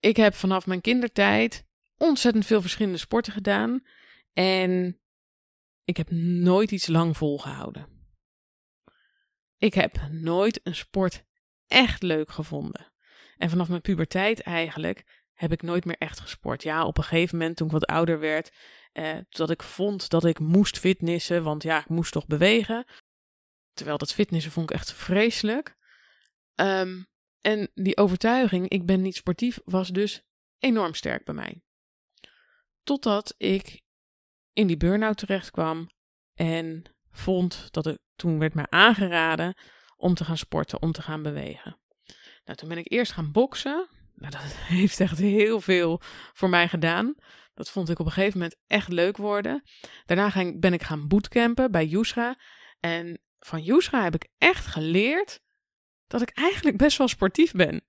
[0.00, 3.82] Ik heb vanaf mijn kindertijd ontzettend veel verschillende sporten gedaan
[4.32, 5.00] en
[5.84, 7.88] ik heb nooit iets lang volgehouden.
[9.58, 11.24] Ik heb nooit een sport
[11.66, 12.92] echt leuk gevonden.
[13.36, 16.62] En vanaf mijn puberteit eigenlijk heb ik nooit meer echt gesport.
[16.62, 18.52] Ja, op een gegeven moment toen ik wat ouder werd,
[18.92, 22.84] eh, dat ik vond dat ik moest fitnessen, want ja, ik moest toch bewegen.
[23.72, 25.76] Terwijl dat fitnessen vond ik echt vreselijk.
[26.54, 27.02] Ehm,
[27.40, 30.22] en die overtuiging, ik ben niet sportief, was dus
[30.58, 31.62] enorm sterk bij mij.
[32.82, 33.80] Totdat ik
[34.52, 35.90] in die burn-out terecht kwam
[36.34, 39.54] en vond dat het toen werd mij aangeraden
[39.96, 41.80] om te gaan sporten, om te gaan bewegen.
[42.44, 43.88] Nou, toen ben ik eerst gaan boksen.
[44.20, 44.42] Nou, dat
[44.76, 46.00] heeft echt heel veel
[46.32, 47.14] voor mij gedaan.
[47.54, 49.62] Dat vond ik op een gegeven moment echt leuk worden.
[50.06, 52.38] Daarna ben ik gaan bootcampen bij Yusra.
[52.80, 55.40] En van Yusra heb ik echt geleerd
[56.06, 57.84] dat ik eigenlijk best wel sportief ben.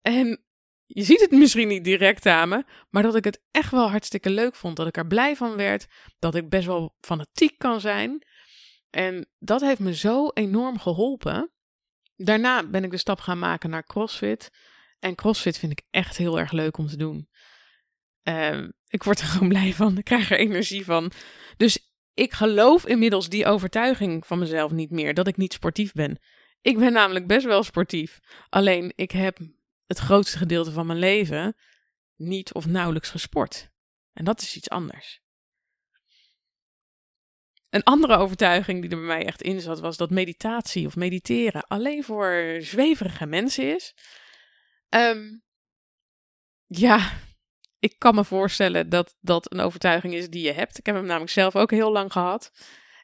[0.00, 0.44] En
[0.86, 4.30] je ziet het misschien niet direct aan me, maar dat ik het echt wel hartstikke
[4.30, 4.76] leuk vond.
[4.76, 5.86] Dat ik er blij van werd.
[6.18, 8.26] Dat ik best wel fanatiek kan zijn.
[8.90, 11.50] En dat heeft me zo enorm geholpen.
[12.16, 14.50] Daarna ben ik de stap gaan maken naar CrossFit.
[14.98, 17.28] En CrossFit vind ik echt heel erg leuk om te doen.
[18.28, 19.98] Uh, ik word er gewoon blij van.
[19.98, 21.12] Ik krijg er energie van.
[21.56, 26.18] Dus ik geloof inmiddels die overtuiging van mezelf niet meer dat ik niet sportief ben.
[26.60, 28.20] Ik ben namelijk best wel sportief.
[28.48, 29.38] Alleen ik heb
[29.86, 31.56] het grootste gedeelte van mijn leven
[32.16, 33.70] niet of nauwelijks gesport.
[34.12, 35.20] En dat is iets anders.
[37.70, 41.66] Een andere overtuiging die er bij mij echt in zat, was dat meditatie of mediteren
[41.66, 43.94] alleen voor zweverige mensen is.
[44.96, 45.42] Um,
[46.66, 47.12] ja,
[47.78, 50.78] ik kan me voorstellen dat dat een overtuiging is die je hebt.
[50.78, 52.52] Ik heb hem namelijk zelf ook heel lang gehad.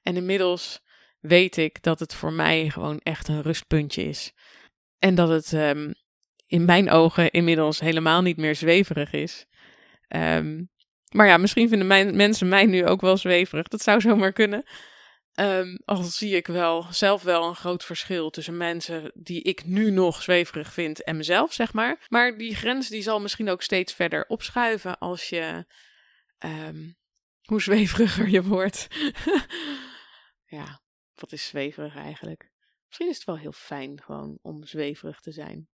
[0.03, 0.81] En inmiddels
[1.21, 4.33] weet ik dat het voor mij gewoon echt een rustpuntje is.
[4.99, 5.95] En dat het um,
[6.47, 9.47] in mijn ogen inmiddels helemaal niet meer zweverig is.
[10.17, 10.71] Um,
[11.11, 13.69] maar ja, misschien vinden mijn, mensen mij nu ook wel zweverig.
[13.69, 14.65] Dat zou zomaar kunnen.
[15.35, 19.91] Um, al zie ik wel zelf wel een groot verschil tussen mensen die ik nu
[19.91, 22.07] nog zweverig vind en mezelf, zeg maar.
[22.09, 25.67] Maar die grens die zal misschien ook steeds verder opschuiven als je.
[26.39, 26.97] Um,
[27.43, 28.87] hoe zweveriger je wordt.
[30.59, 30.83] ja,
[31.15, 32.51] wat is zweverig eigenlijk?
[32.87, 35.69] Misschien is het wel heel fijn gewoon om zweverig te zijn.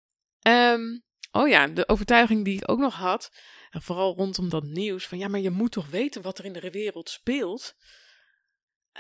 [0.48, 3.30] Um, oh ja, de overtuiging die ik ook nog had,
[3.70, 6.70] vooral rondom dat nieuws, van ja, maar je moet toch weten wat er in de
[6.70, 7.76] wereld speelt.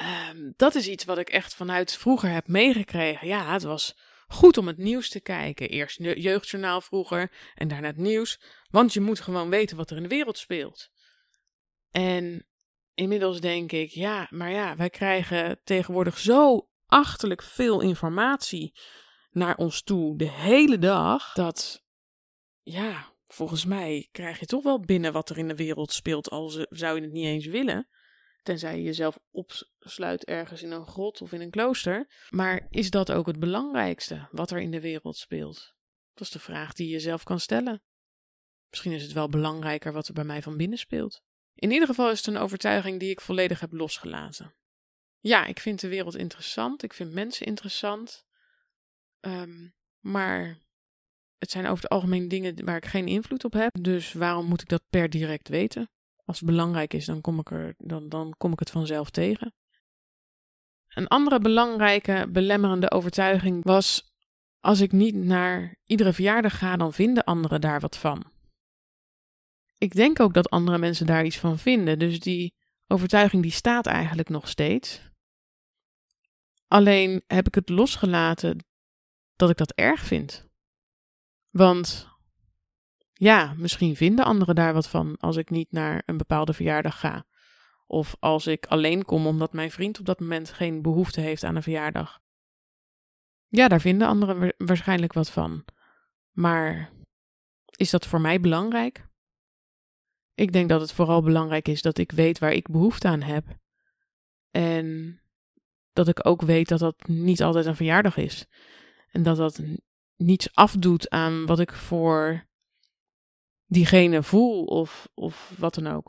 [0.02, 3.26] Um, dat is iets wat ik echt vanuit vroeger heb meegekregen.
[3.26, 3.96] Ja, het was
[4.28, 5.68] goed om het nieuws te kijken.
[5.68, 8.40] Eerst jeugdjournaal vroeger en daarna het nieuws.
[8.70, 10.90] Want je moet gewoon weten wat er in de wereld speelt.
[11.90, 12.46] En
[12.94, 18.78] inmiddels denk ik, ja, maar ja, wij krijgen tegenwoordig zo achterlijk veel informatie
[19.30, 21.32] naar ons toe de hele dag.
[21.32, 21.84] Dat,
[22.62, 26.48] ja, volgens mij krijg je toch wel binnen wat er in de wereld speelt, al
[26.68, 27.88] zou je het niet eens willen.
[28.46, 32.26] Tenzij je jezelf opsluit ergens in een grot of in een klooster.
[32.30, 35.74] Maar is dat ook het belangrijkste, wat er in de wereld speelt?
[36.14, 37.82] Dat is de vraag die je zelf kan stellen.
[38.70, 41.22] Misschien is het wel belangrijker wat er bij mij van binnen speelt.
[41.54, 44.54] In ieder geval is het een overtuiging die ik volledig heb losgelaten.
[45.18, 46.82] Ja, ik vind de wereld interessant.
[46.82, 48.24] Ik vind mensen interessant.
[49.20, 50.58] Um, maar
[51.38, 53.70] het zijn over het algemeen dingen waar ik geen invloed op heb.
[53.80, 55.90] Dus waarom moet ik dat per direct weten?
[56.26, 59.54] Als het belangrijk is, dan kom ik, er, dan, dan kom ik het vanzelf tegen.
[60.88, 64.10] Een andere belangrijke belemmerende overtuiging was:
[64.60, 68.24] als ik niet naar iedere verjaardag ga, dan vinden anderen daar wat van.
[69.78, 72.54] Ik denk ook dat andere mensen daar iets van vinden, dus die
[72.86, 75.10] overtuiging die staat eigenlijk nog steeds.
[76.68, 78.66] Alleen heb ik het losgelaten
[79.36, 80.46] dat ik dat erg vind.
[81.50, 82.08] Want
[83.18, 87.26] ja, misschien vinden anderen daar wat van als ik niet naar een bepaalde verjaardag ga.
[87.86, 91.56] Of als ik alleen kom omdat mijn vriend op dat moment geen behoefte heeft aan
[91.56, 92.20] een verjaardag.
[93.48, 95.64] Ja, daar vinden anderen waarschijnlijk wat van.
[96.32, 96.90] Maar
[97.76, 99.06] is dat voor mij belangrijk?
[100.34, 103.44] Ik denk dat het vooral belangrijk is dat ik weet waar ik behoefte aan heb.
[104.50, 105.20] En
[105.92, 108.46] dat ik ook weet dat dat niet altijd een verjaardag is.
[109.10, 109.62] En dat dat
[110.16, 112.46] niets afdoet aan wat ik voor
[113.66, 116.08] diegene voel of, of wat dan ook.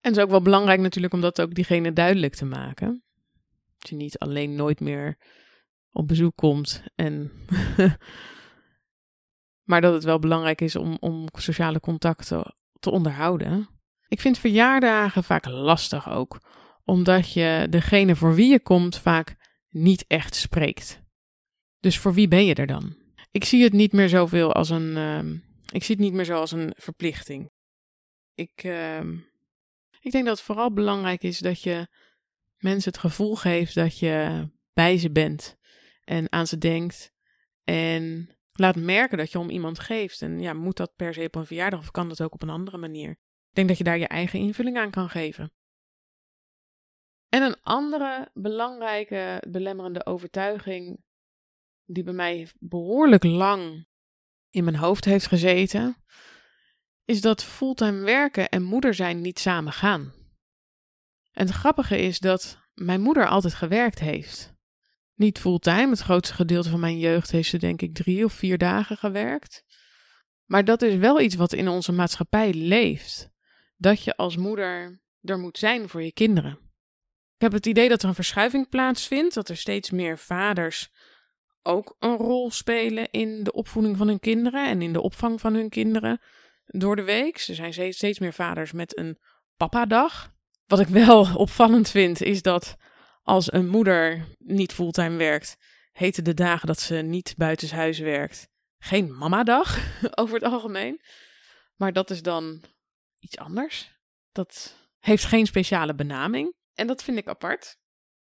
[0.00, 3.02] En het is ook wel belangrijk natuurlijk om dat ook diegene duidelijk te maken.
[3.78, 5.18] Dat je niet alleen nooit meer
[5.90, 7.32] op bezoek komt en
[9.70, 13.68] maar dat het wel belangrijk is om, om sociale contacten te onderhouden.
[14.08, 16.40] Ik vind verjaardagen vaak lastig ook,
[16.84, 19.36] omdat je degene voor wie je komt vaak
[19.68, 21.02] niet echt spreekt.
[21.80, 22.96] Dus voor wie ben je er dan?
[23.30, 24.96] Ik zie het niet meer zoveel als een.
[24.96, 25.40] Uh,
[25.72, 27.50] ik zie het niet meer zo als een verplichting.
[28.34, 29.00] Ik, uh,
[30.00, 31.88] ik denk dat het vooral belangrijk is dat je
[32.58, 35.56] mensen het gevoel geeft dat je bij ze bent
[36.04, 37.12] en aan ze denkt.
[37.64, 40.22] En laat merken dat je om iemand geeft.
[40.22, 42.50] En ja, moet dat per se op een verjaardag of kan dat ook op een
[42.50, 43.10] andere manier?
[43.10, 45.52] Ik denk dat je daar je eigen invulling aan kan geven.
[47.28, 51.02] En een andere belangrijke belemmerende overtuiging,
[51.84, 53.86] die bij mij behoorlijk lang
[54.54, 55.96] in mijn hoofd heeft gezeten,
[57.04, 60.12] is dat fulltime werken en moeder zijn niet samen gaan.
[61.32, 64.52] En het grappige is dat mijn moeder altijd gewerkt heeft.
[65.14, 68.58] Niet fulltime, het grootste gedeelte van mijn jeugd heeft ze denk ik drie of vier
[68.58, 69.64] dagen gewerkt.
[70.44, 73.30] Maar dat is wel iets wat in onze maatschappij leeft.
[73.76, 76.52] Dat je als moeder er moet zijn voor je kinderen.
[77.34, 80.90] Ik heb het idee dat er een verschuiving plaatsvindt, dat er steeds meer vaders
[81.64, 85.54] ook een rol spelen in de opvoeding van hun kinderen en in de opvang van
[85.54, 86.20] hun kinderen
[86.66, 87.36] door de week.
[87.36, 89.18] Er zijn steeds meer vaders met een
[89.56, 90.32] papadag.
[90.66, 92.76] Wat ik wel opvallend vind, is dat
[93.22, 95.56] als een moeder niet fulltime werkt,
[95.92, 98.52] heten de dagen dat ze niet buitenshuis werkt
[98.84, 99.78] geen mamadag
[100.20, 101.00] over het algemeen.
[101.76, 102.62] Maar dat is dan
[103.18, 103.92] iets anders.
[104.32, 106.54] Dat heeft geen speciale benaming.
[106.74, 107.78] En dat vind ik apart.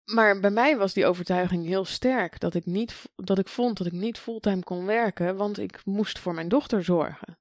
[0.07, 3.87] Maar bij mij was die overtuiging heel sterk dat ik, niet, dat ik vond dat
[3.87, 7.39] ik niet fulltime kon werken, want ik moest voor mijn dochter zorgen.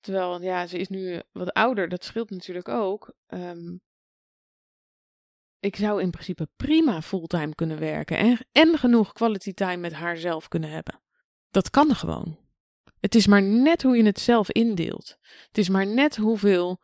[0.00, 3.14] Terwijl, ja, ze is nu wat ouder, dat scheelt natuurlijk ook.
[3.26, 3.80] Um,
[5.58, 10.16] ik zou in principe prima fulltime kunnen werken en, en genoeg quality time met haar
[10.16, 11.00] zelf kunnen hebben.
[11.50, 12.38] Dat kan gewoon.
[13.00, 15.16] Het is maar net hoe je het zelf indeelt.
[15.46, 16.80] Het is maar net hoeveel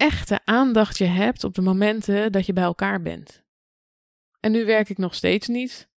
[0.00, 3.42] echte aandacht je hebt op de momenten dat je bij elkaar bent.
[4.40, 5.90] En nu werk ik nog steeds niet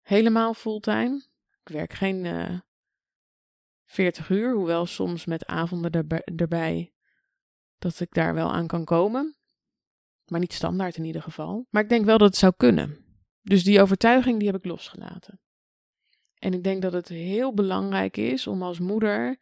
[0.00, 1.22] helemaal fulltime.
[1.64, 2.60] Ik werk geen uh, eh,
[3.84, 6.92] 40 uur, hoewel soms met avonden erbij
[7.78, 9.36] dat ik daar wel aan kan komen.
[10.26, 11.66] Maar niet standaard in ieder geval.
[11.70, 13.04] Maar ik denk wel dat het zou kunnen.
[13.42, 15.40] Dus die overtuiging die heb ik losgelaten.
[16.38, 19.38] En ik denk dat het heel belangrijk is om als moeder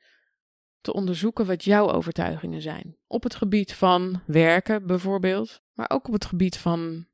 [0.81, 2.97] te onderzoeken wat jouw overtuigingen zijn.
[3.07, 7.07] Op het gebied van werken bijvoorbeeld, maar ook op het gebied van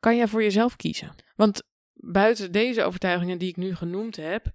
[0.00, 1.14] kan jij voor jezelf kiezen?
[1.36, 4.52] Want buiten deze overtuigingen die ik nu genoemd heb,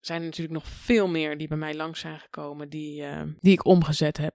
[0.00, 3.52] zijn er natuurlijk nog veel meer die bij mij langs zijn gekomen, die, uh, die
[3.52, 4.34] ik omgezet heb,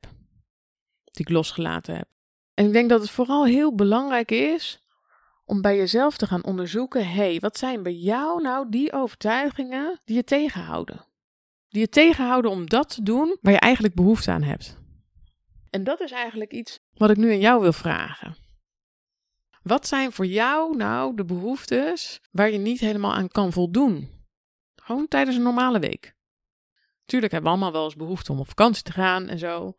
[1.04, 2.08] die ik losgelaten heb.
[2.54, 4.86] En ik denk dat het vooral heel belangrijk is
[5.45, 10.02] om bij jezelf te gaan onderzoeken: hé, hey, wat zijn bij jou nou die overtuigingen
[10.06, 11.06] die je tegenhouden?
[11.69, 14.77] Die je tegenhouden om dat te doen waar je eigenlijk behoefte aan hebt.
[15.69, 18.38] En dat is eigenlijk iets wat ik nu aan jou wil vragen.
[19.63, 24.10] Wat zijn voor jou nou de behoeftes waar je niet helemaal aan kan voldoen?
[24.75, 26.15] Gewoon tijdens een normale week.
[27.06, 29.77] Tuurlijk hebben we allemaal wel eens behoefte om op vakantie te gaan en zo.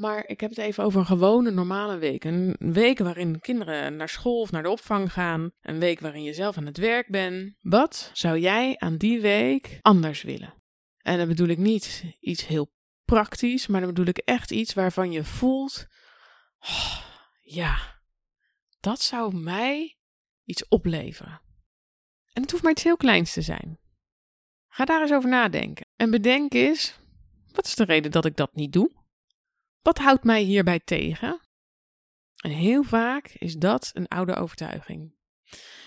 [0.00, 2.24] Maar ik heb het even over een gewone normale week.
[2.24, 5.50] Een week waarin de kinderen naar school of naar de opvang gaan.
[5.60, 7.54] Een week waarin je zelf aan het werk bent.
[7.60, 10.54] Wat zou jij aan die week anders willen?
[10.98, 12.72] En dan bedoel ik niet iets heel
[13.04, 15.86] praktisch, maar dan bedoel ik echt iets waarvan je voelt:
[16.60, 17.00] oh,
[17.40, 18.00] ja,
[18.80, 19.98] dat zou mij
[20.44, 21.40] iets opleveren.
[22.32, 23.78] En het hoeft maar iets heel kleins te zijn.
[24.68, 25.86] Ga daar eens over nadenken.
[25.96, 26.98] En bedenk eens:
[27.52, 28.98] wat is de reden dat ik dat niet doe?
[29.82, 31.40] Wat houdt mij hierbij tegen?
[32.36, 35.14] En heel vaak is dat een oude overtuiging.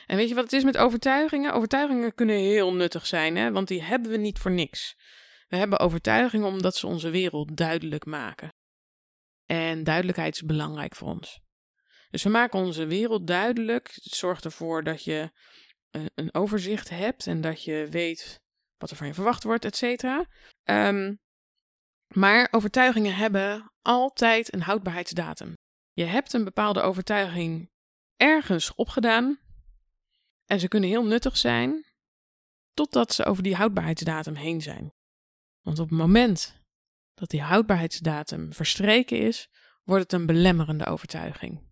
[0.06, 1.53] En weet je wat het is met overtuigingen?
[1.53, 3.51] Overtuigingen kunnen heel nuttig zijn, hè?
[3.51, 4.95] want die hebben we niet voor niks.
[5.47, 8.53] We hebben overtuigingen omdat ze onze wereld duidelijk maken.
[9.45, 11.41] En duidelijkheid is belangrijk voor ons.
[12.10, 13.91] Dus we maken onze wereld duidelijk.
[13.93, 15.32] Het zorgt ervoor dat je
[16.15, 18.41] een overzicht hebt en dat je weet
[18.77, 20.25] wat er van je verwacht wordt, et cetera.
[20.63, 21.19] Um,
[22.15, 25.54] maar overtuigingen hebben altijd een houdbaarheidsdatum.
[25.91, 27.71] Je hebt een bepaalde overtuiging
[28.15, 29.39] ergens opgedaan
[30.45, 31.86] en ze kunnen heel nuttig zijn
[32.73, 34.93] totdat ze over die houdbaarheidsdatum heen zijn.
[35.62, 36.62] Want op het moment
[37.13, 39.49] dat die houdbaarheidsdatum verstreken is,
[39.84, 41.71] wordt het een belemmerende overtuiging.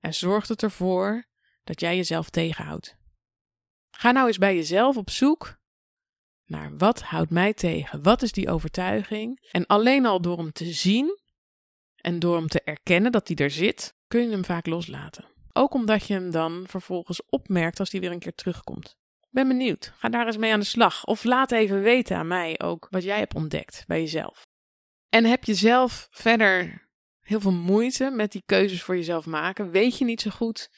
[0.00, 1.24] En zorgt het ervoor
[1.64, 2.96] dat jij jezelf tegenhoudt.
[3.90, 5.58] Ga nou eens bij jezelf op zoek
[6.46, 8.02] naar wat houdt mij tegen?
[8.02, 9.48] Wat is die overtuiging?
[9.50, 11.18] En alleen al door hem te zien
[11.96, 15.24] en door hem te erkennen dat hij er zit, kun je hem vaak loslaten.
[15.52, 18.96] Ook omdat je hem dan vervolgens opmerkt als hij weer een keer terugkomt.
[19.30, 19.92] Ben benieuwd.
[19.96, 21.04] Ga daar eens mee aan de slag.
[21.04, 24.46] Of laat even weten aan mij ook wat jij hebt ontdekt bij jezelf.
[25.08, 26.86] En heb je zelf verder
[27.20, 29.70] heel veel moeite met die keuzes voor jezelf maken?
[29.70, 30.70] Weet je niet zo goed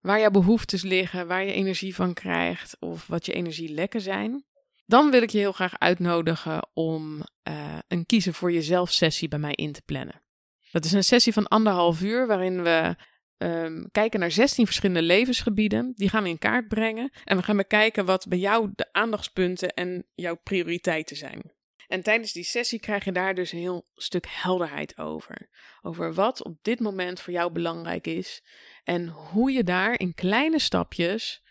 [0.00, 4.44] waar jouw behoeftes liggen, waar je energie van krijgt of wat je energielekken zijn?
[4.86, 9.38] Dan wil ik je heel graag uitnodigen om uh, een kiezen voor jezelf sessie bij
[9.38, 10.22] mij in te plannen.
[10.70, 12.96] Dat is een sessie van anderhalf uur waarin we
[13.36, 15.92] um, kijken naar 16 verschillende levensgebieden.
[15.96, 19.74] Die gaan we in kaart brengen en we gaan bekijken wat bij jou de aandachtspunten
[19.74, 21.52] en jouw prioriteiten zijn.
[21.86, 25.48] En tijdens die sessie krijg je daar dus een heel stuk helderheid over.
[25.82, 28.42] Over wat op dit moment voor jou belangrijk is
[28.84, 31.42] en hoe je daar in kleine stapjes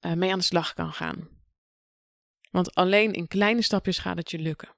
[0.00, 1.37] uh, mee aan de slag kan gaan.
[2.50, 4.76] Want alleen in kleine stapjes gaat het je lukken.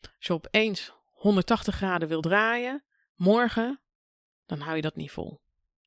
[0.00, 2.84] Als je opeens 180 graden wil draaien,
[3.14, 3.80] morgen,
[4.46, 5.40] dan hou je dat niet vol.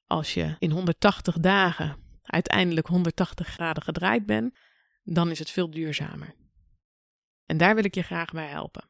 [0.06, 4.58] Als je in 180 dagen uiteindelijk 180 graden gedraaid bent,
[5.04, 6.36] dan is het veel duurzamer.
[7.46, 8.90] En daar wil ik je graag bij helpen.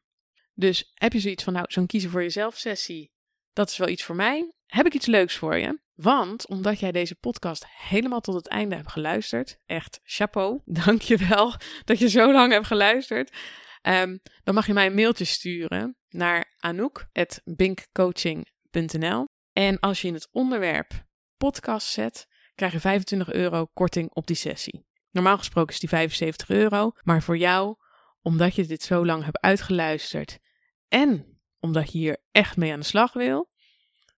[0.54, 3.12] Dus heb je zoiets van, nou, zo'n kiezen voor jezelf sessie,
[3.54, 4.54] dat is wel iets voor mij.
[4.66, 5.80] Heb ik iets leuks voor je?
[5.96, 11.18] Want omdat jij deze podcast helemaal tot het einde hebt geluisterd, echt chapeau, dank je
[11.18, 13.38] wel dat je zo lang hebt geluisterd.
[13.82, 19.26] Um, dan mag je mij een mailtje sturen naar anouk.binkcoaching.nl.
[19.54, 21.06] En als je in het onderwerp
[21.38, 24.86] podcast zet, krijg je 25 euro korting op die sessie.
[25.12, 27.76] Normaal gesproken is die 75 euro, maar voor jou,
[28.22, 30.40] omdat je dit zo lang hebt uitgeluisterd
[30.88, 33.54] en omdat je hier echt mee aan de slag wil,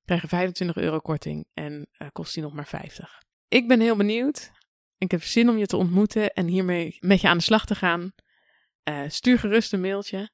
[0.07, 3.21] krijg je 25 euro korting en uh, kost die nog maar 50.
[3.47, 4.51] Ik ben heel benieuwd.
[4.97, 7.75] Ik heb zin om je te ontmoeten en hiermee met je aan de slag te
[7.75, 8.13] gaan.
[8.89, 10.29] Uh, stuur gerust een mailtje.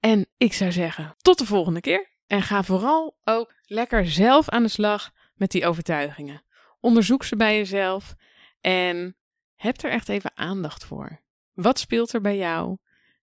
[0.00, 2.10] En ik zou zeggen, tot de volgende keer.
[2.26, 6.42] En ga vooral ook lekker zelf aan de slag met die overtuigingen.
[6.80, 8.14] Onderzoek ze bij jezelf
[8.60, 9.16] en
[9.54, 11.20] heb er echt even aandacht voor.
[11.52, 12.76] Wat speelt er bij jou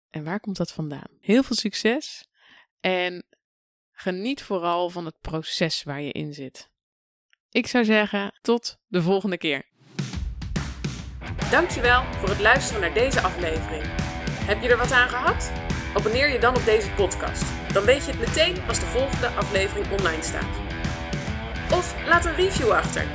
[0.10, 1.18] en waar komt dat vandaan?
[1.20, 2.28] Heel veel succes
[2.80, 3.24] en
[4.02, 6.70] geniet vooral van het proces waar je in zit.
[7.50, 9.66] Ik zou zeggen, tot de volgende keer.
[11.52, 13.84] Dankjewel voor het luisteren naar deze aflevering.
[14.50, 15.52] Heb je er wat aan gehad?
[15.95, 17.43] Abonneer je dan op deze podcast.
[17.74, 20.58] Dan weet je het meteen als de volgende aflevering online staat.
[21.72, 23.08] Of laat een review achter.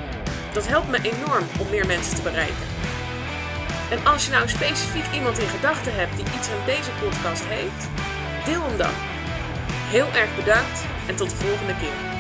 [0.53, 2.67] Dat helpt me enorm om meer mensen te bereiken.
[3.91, 7.89] En als je nou specifiek iemand in gedachten hebt die iets aan deze podcast heeft,
[8.45, 9.14] deel hem dan.
[9.95, 12.14] Heel erg bedankt en tot de volgende keer.